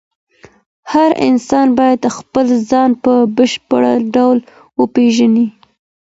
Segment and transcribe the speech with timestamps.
[0.91, 3.83] هر انسان باید خپل ځان په بشپړ
[4.15, 4.37] ډول
[4.79, 5.45] وپیژني.